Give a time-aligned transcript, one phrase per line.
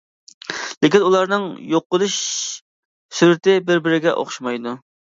[0.85, 1.45] لېكىن ئۇلارنىڭ
[1.75, 2.17] يوقىلىش
[3.21, 4.79] سۈرئىتى بىر-بىرىگە ئوخشىمايدۇ.